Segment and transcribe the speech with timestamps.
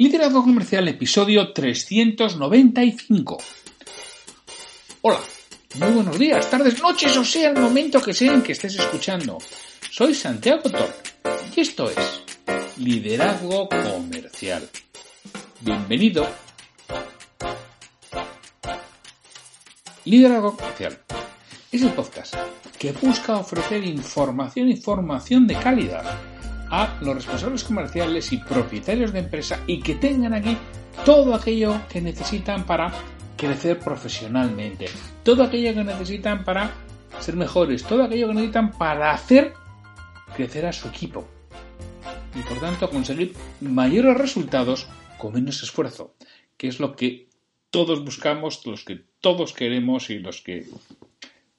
[0.00, 3.38] Liderazgo Comercial, episodio 395.
[5.02, 5.18] Hola,
[5.74, 9.38] muy buenos días, tardes, noches, o sea el momento que sea en que estés escuchando.
[9.90, 10.94] Soy Santiago Torre
[11.56, 12.22] y esto es
[12.76, 14.68] Liderazgo Comercial.
[15.62, 16.28] Bienvenido.
[20.04, 20.96] Liderazgo Comercial
[21.72, 22.36] es el podcast
[22.78, 26.04] que busca ofrecer información y formación de calidad
[26.70, 30.56] a los responsables comerciales y propietarios de empresa y que tengan aquí
[31.04, 32.92] todo aquello que necesitan para
[33.36, 34.86] crecer profesionalmente,
[35.22, 36.72] todo aquello que necesitan para
[37.20, 39.54] ser mejores, todo aquello que necesitan para hacer
[40.34, 41.26] crecer a su equipo
[42.34, 46.14] y por tanto conseguir mayores resultados con menos esfuerzo,
[46.56, 47.28] que es lo que
[47.70, 50.66] todos buscamos, los que todos queremos y los que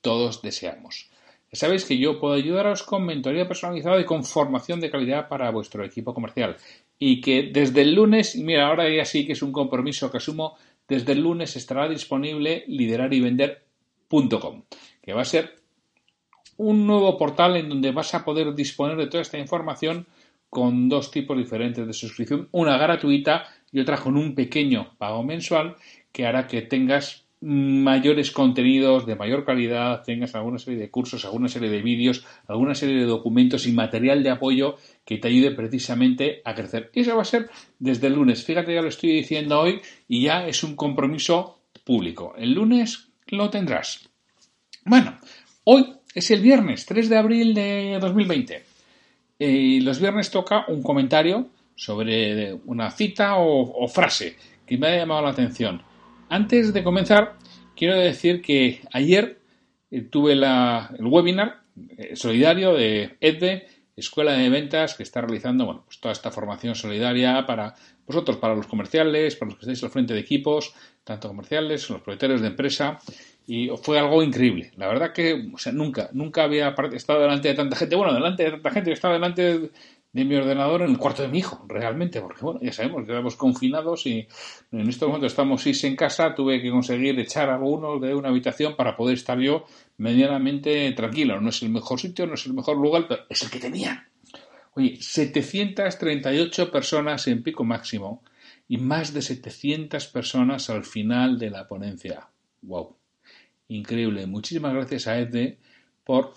[0.00, 1.10] todos deseamos.
[1.54, 5.84] Sabéis que yo puedo ayudaros con mentoría personalizada y con formación de calidad para vuestro
[5.84, 6.56] equipo comercial.
[6.98, 10.56] Y que desde el lunes, mira, ahora ya sí que es un compromiso que asumo,
[10.88, 14.62] desde el lunes estará disponible liderarivender.com,
[15.02, 15.56] que va a ser
[16.56, 20.06] un nuevo portal en donde vas a poder disponer de toda esta información
[20.50, 25.76] con dos tipos diferentes de suscripción, una gratuita y otra con un pequeño pago mensual
[26.12, 31.48] que hará que tengas mayores contenidos de mayor calidad, tengas alguna serie de cursos, alguna
[31.48, 36.40] serie de vídeos, alguna serie de documentos y material de apoyo que te ayude precisamente
[36.46, 36.90] a crecer.
[36.94, 38.44] Y eso va a ser desde el lunes.
[38.44, 42.34] Fíjate, ya lo estoy diciendo hoy y ya es un compromiso público.
[42.38, 44.08] El lunes lo tendrás.
[44.86, 45.18] Bueno,
[45.64, 48.64] hoy es el viernes 3 de abril de 2020.
[49.38, 54.34] Y los viernes toca un comentario sobre una cita o, o frase
[54.64, 55.82] que me ha llamado la atención.
[56.34, 57.36] Antes de comenzar,
[57.76, 59.38] quiero decir que ayer
[59.92, 61.60] eh, tuve el webinar
[61.96, 66.74] eh, solidario de EDVE, Escuela de Ventas, que está realizando bueno, pues toda esta formación
[66.74, 70.74] solidaria para vosotros, para los comerciales, para los que estáis al frente de equipos,
[71.04, 72.98] tanto comerciales, los propietarios de empresa,
[73.46, 74.72] y fue algo increíble.
[74.76, 75.40] La verdad que,
[75.72, 77.94] nunca, nunca había estado delante de tanta gente.
[77.94, 79.70] Bueno, delante de tanta gente, estaba delante
[80.14, 83.12] de, mi ordenador en el cuarto de mi hijo, realmente, porque bueno, ya sabemos que
[83.12, 84.26] estamos confinados y
[84.72, 88.28] en este momento estamos seis en casa, tuve que conseguir echar a algunos de una
[88.28, 89.66] habitación para poder estar yo
[89.98, 91.40] medianamente tranquilo.
[91.40, 94.08] No es el mejor sitio, no es el mejor lugar, pero es el que tenía.
[94.74, 98.22] Oye, 738 personas en pico máximo
[98.68, 102.28] y más de 700 personas al final de la ponencia.
[102.62, 102.96] ¡Wow!
[103.68, 104.26] Increíble.
[104.26, 105.56] Muchísimas gracias a Ed
[106.04, 106.34] por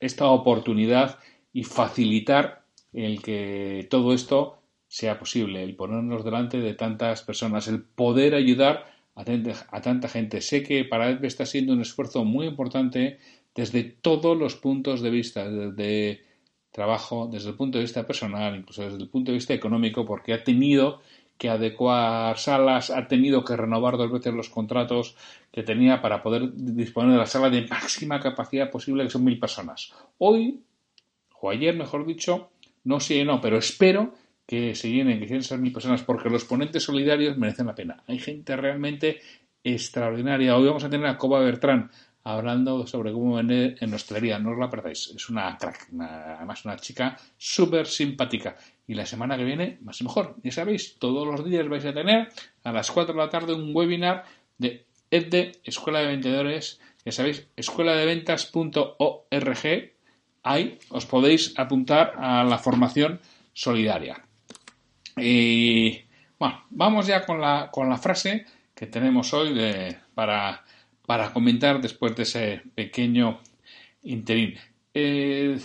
[0.00, 1.18] esta oportunidad
[1.52, 4.58] y facilitar el que todo esto
[4.88, 10.40] sea posible, el ponernos delante de tantas personas, el poder ayudar a, tanta gente.
[10.40, 13.18] Sé que para EDVE está siendo un esfuerzo muy importante
[13.54, 16.22] desde todos los puntos de vista, desde
[16.70, 20.32] trabajo, desde el punto de vista personal, incluso desde el punto de vista económico, porque
[20.32, 21.00] ha tenido
[21.36, 25.16] que adecuar salas, ha tenido que renovar dos veces los contratos
[25.50, 29.38] que tenía para poder disponer de la sala de máxima capacidad posible, que son mil
[29.38, 29.92] personas.
[30.18, 30.60] Hoy
[31.42, 32.50] o ayer, mejor dicho,
[32.84, 34.14] no sé, no, pero espero
[34.46, 38.04] que se llenen, que quieran ser mil personas, porque los ponentes solidarios merecen la pena.
[38.06, 39.18] Hay gente realmente
[39.64, 40.56] extraordinaria.
[40.56, 41.90] Hoy vamos a tener a Coba Bertrán
[42.22, 44.38] hablando sobre cómo vender en hostelería.
[44.38, 45.12] No os la perdáis.
[45.16, 48.56] Es una crack, además una chica súper simpática.
[48.86, 50.36] Y la semana que viene, más y mejor.
[50.44, 52.28] Ya sabéis, todos los días vais a tener
[52.62, 54.26] a las 4 de la tarde un webinar
[54.58, 56.80] de EDDE, Escuela de Vendedores.
[57.04, 59.91] Ya sabéis, escueladeventas.org
[60.42, 63.20] ahí os podéis apuntar a la formación
[63.52, 64.24] solidaria.
[65.16, 66.02] Y
[66.38, 69.54] bueno, vamos ya con la, con la frase que tenemos hoy
[70.14, 70.64] para,
[71.06, 73.40] para, comentar después de ese pequeño
[74.02, 74.58] interín.
[74.94, 75.58] Eh,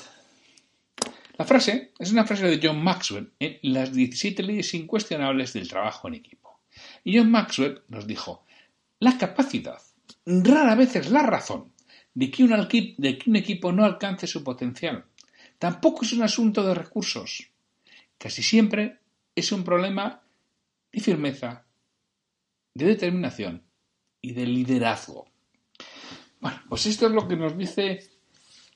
[1.37, 6.07] la frase es una frase de John Maxwell en Las 17 leyes incuestionables del trabajo
[6.07, 6.59] en equipo.
[7.03, 8.45] Y John Maxwell nos dijo,
[8.99, 9.81] la capacidad
[10.25, 11.71] rara vez la razón,
[12.17, 12.43] de que,
[13.29, 15.05] un equipo no alcance su potencial.
[15.59, 17.51] Tampoco es un asunto de recursos.
[18.17, 18.97] Casi siempre
[19.35, 20.23] es un problema
[20.91, 21.67] de firmeza,
[22.73, 23.61] de determinación
[24.19, 25.27] y de liderazgo.
[26.39, 27.99] Bueno, pues esto es lo que nos dice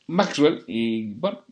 [0.05, 1.43] Maxwell y bueno,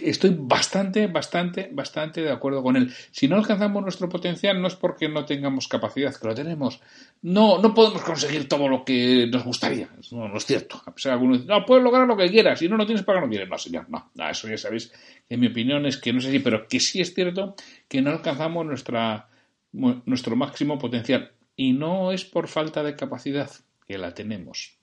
[0.00, 2.92] estoy bastante, bastante, bastante de acuerdo con él.
[3.10, 6.80] Si no alcanzamos nuestro potencial no es porque no tengamos capacidad, que lo tenemos.
[7.20, 9.90] No, no podemos conseguir todo lo que nos gustaría.
[10.10, 10.82] No, no es cierto.
[10.86, 12.58] A pesar de algunos no, puedes lograr lo que quieras.
[12.58, 13.48] Si no lo tienes para que no quieres.
[13.48, 14.10] No, señor, no.
[14.14, 14.30] no.
[14.30, 14.92] Eso ya sabéis
[15.28, 17.54] en mi opinión es que no sé si, pero que sí es cierto
[17.88, 19.28] que no alcanzamos nuestra,
[19.72, 21.32] nuestro máximo potencial.
[21.54, 23.50] Y no es por falta de capacidad,
[23.86, 24.78] que la tenemos.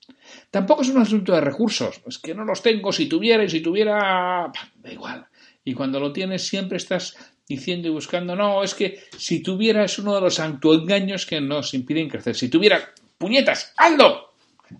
[0.50, 3.60] Tampoco es un asunto de recursos, es que no los tengo, si tuviera y si
[3.60, 5.26] tuviera, da igual.
[5.64, 7.16] Y cuando lo tienes siempre estás
[7.46, 11.74] diciendo y buscando, no, es que si tuviera es uno de los autoengaños que nos
[11.74, 12.36] impiden crecer.
[12.36, 14.30] Si tuviera puñetas, Aldo,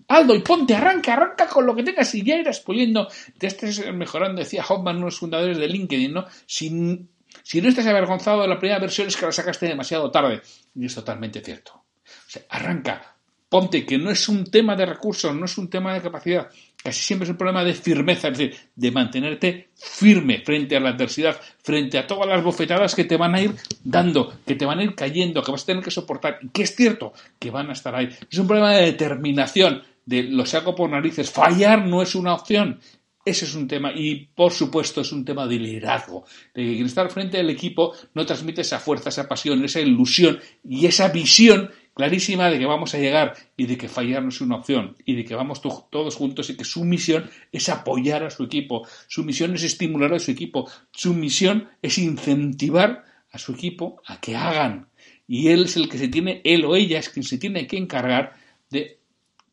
[0.07, 3.07] Aldo, y ponte, arranca, arranca con lo que tengas y ya irás puliendo,
[3.37, 6.25] te estés mejorando, decía Hoffman, uno de los fundadores de LinkedIn, ¿no?
[6.45, 7.07] Si,
[7.43, 10.41] si no estás avergonzado de la primera versión es que la sacaste demasiado tarde.
[10.75, 11.73] Y es totalmente cierto.
[11.73, 13.15] O sea, arranca,
[13.51, 16.49] ponte, que no es un tema de recursos, no es un tema de capacidad,
[16.81, 20.91] casi siempre es un problema de firmeza, es decir, de mantenerte firme frente a la
[20.91, 23.53] adversidad, frente a todas las bofetadas que te van a ir
[23.83, 26.63] dando, que te van a ir cayendo, que vas a tener que soportar, y que
[26.63, 28.07] es cierto que van a estar ahí.
[28.31, 32.79] Es un problema de determinación, de lo saco por narices, fallar no es una opción.
[33.25, 36.23] Ese es un tema y, por supuesto, es un tema de liderazgo,
[36.55, 40.85] de que estar frente al equipo no transmite esa fuerza, esa pasión, esa ilusión y
[40.85, 44.57] esa visión clarísima de que vamos a llegar y de que fallar no es una
[44.57, 48.43] opción y de que vamos todos juntos y que su misión es apoyar a su
[48.43, 54.01] equipo, su misión es estimular a su equipo, su misión es incentivar a su equipo
[54.05, 54.87] a que hagan
[55.27, 57.77] y él es el que se tiene, él o ella es quien se tiene que
[57.77, 58.33] encargar
[58.69, 58.99] de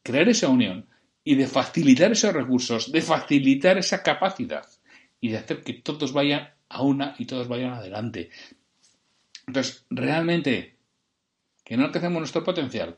[0.03, 0.87] crear esa unión
[1.25, 4.67] y de facilitar esos recursos, de facilitar esa capacidad
[5.21, 8.31] y de hacer que todos vayan a una y todos vayan adelante.
[9.47, 10.78] Entonces, realmente
[11.69, 12.97] que no alcancemos nuestro potencial,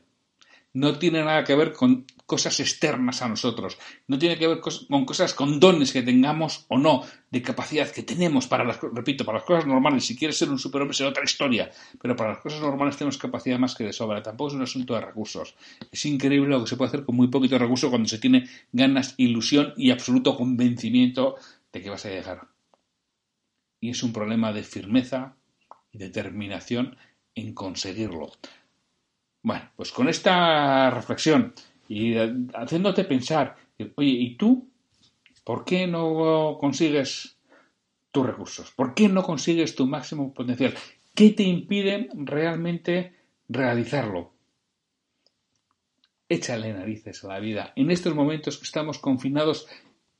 [0.73, 3.77] no tiene nada que ver con cosas externas a nosotros,
[4.07, 8.03] no tiene que ver con cosas, con dones que tengamos o no, de capacidad que
[8.03, 11.25] tenemos para las, repito, para las cosas normales, si quieres ser un superhombre será otra
[11.25, 11.69] historia,
[12.01, 14.93] pero para las cosas normales tenemos capacidad más que de sobra, tampoco es un asunto
[14.93, 15.53] de recursos.
[15.91, 19.15] Es increíble lo que se puede hacer con muy poquito recurso cuando se tiene ganas,
[19.17, 21.35] ilusión y absoluto convencimiento
[21.73, 22.47] de que vas a llegar.
[23.81, 25.35] Y es un problema de firmeza
[25.91, 26.95] y determinación
[27.35, 28.31] en conseguirlo.
[29.43, 31.53] Bueno, pues con esta reflexión
[31.87, 32.15] y
[32.53, 33.55] haciéndote pensar,
[33.95, 34.69] oye, ¿y tú
[35.43, 37.37] por qué no consigues
[38.11, 38.71] tus recursos?
[38.71, 40.75] ¿Por qué no consigues tu máximo potencial?
[41.15, 43.15] ¿Qué te impide realmente
[43.49, 44.31] realizarlo?
[46.29, 47.73] Échale narices a la vida.
[47.75, 49.67] En estos momentos que estamos confinados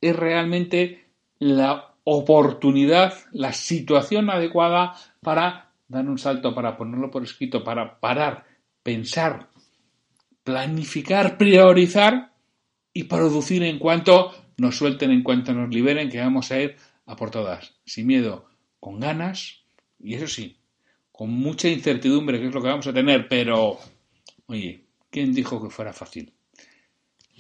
[0.02, 1.06] es realmente
[1.40, 8.51] la oportunidad, la situación adecuada para dar un salto, para ponerlo por escrito, para parar
[8.84, 9.50] pensar,
[10.44, 12.34] planificar, priorizar
[12.94, 16.76] y producir en cuanto nos suelten, en cuanto nos liberen, que vamos a ir
[17.06, 18.50] a por todas, sin miedo,
[18.80, 19.64] con ganas
[20.00, 20.58] y eso sí,
[21.12, 23.80] con mucha incertidumbre, que es lo que vamos a tener, pero,
[24.48, 26.34] oye, ¿quién dijo que fuera fácil?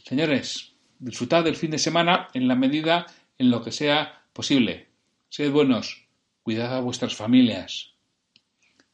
[0.06, 3.08] Señores, disfrutad del fin de semana en la medida
[3.38, 4.88] en lo que sea posible.
[5.30, 6.08] Sed buenos,
[6.44, 7.94] cuidad a vuestras familias.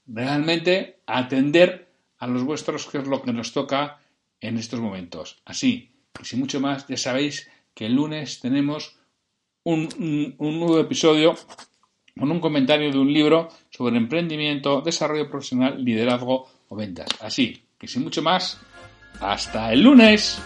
[0.05, 1.86] Realmente atender
[2.19, 3.99] a los vuestros, que es lo que nos toca
[4.39, 5.41] en estos momentos.
[5.45, 8.97] Así, y sin mucho más, ya sabéis que el lunes tenemos
[9.63, 11.35] un, nuevo episodio
[12.17, 17.09] con un comentario de un libro sobre emprendimiento, desarrollo profesional, liderazgo o ventas.
[17.21, 18.59] Así que sin mucho más,
[19.19, 20.41] hasta el lunes.